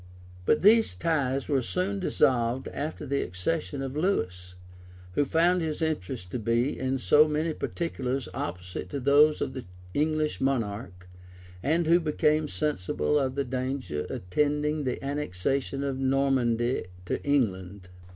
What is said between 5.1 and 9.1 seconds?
who found his interests to be, in so many particulars opposite to